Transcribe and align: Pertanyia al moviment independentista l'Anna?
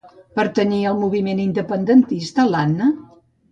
Pertanyia 0.37 0.87
al 0.91 0.97
moviment 1.01 1.43
independentista 1.45 2.49
l'Anna? 2.57 2.91